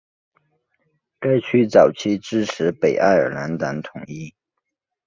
[1.19, 4.37] 该区早期支持北爱尔兰统一党。